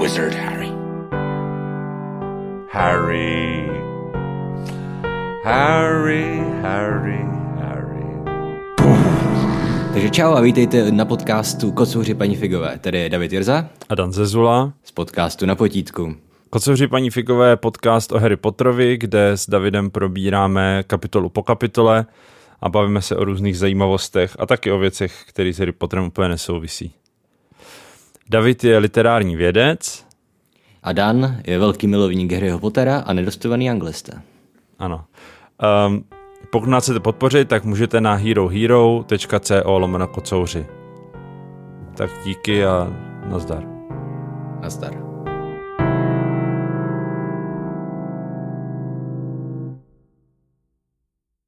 [0.00, 0.72] wizard Harry.
[2.72, 3.68] Harry.
[5.44, 7.24] Harry, Harry,
[7.60, 8.06] Harry.
[9.92, 12.78] Takže čau a vítejte na podcastu Kocouři paní Figové.
[12.78, 14.72] Tady je David Jirza A Dan Zezula.
[14.84, 16.14] z podcastu Na potítku.
[16.50, 22.06] Kocouři paní Figové je podcast o Harry Potterovi, kde s Davidem probíráme kapitolu po kapitole
[22.60, 26.28] a bavíme se o různých zajímavostech a taky o věcech, které s Harry Potterem úplně
[26.28, 26.99] nesouvisí.
[28.30, 30.06] David je literární vědec,
[30.82, 34.12] A Dan je velký milovník Harryho Pottera a nedostovaný anglista.
[34.78, 35.04] ano.
[35.86, 36.04] Um,
[36.52, 40.66] pokud nás chcete podpořit, tak můžete na herohero.co lomeno kocouři.
[41.96, 42.88] Tak díky a
[43.30, 43.64] nazdar.
[44.62, 45.09] Nazdar.